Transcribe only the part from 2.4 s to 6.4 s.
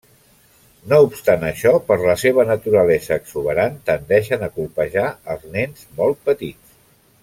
naturalesa exuberant, tendeixen a colpejar als nens molt